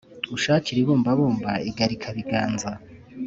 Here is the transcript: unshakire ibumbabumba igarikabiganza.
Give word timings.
unshakire 0.33 0.79
ibumbabumba 0.81 1.51
igarikabiganza. 1.69 2.69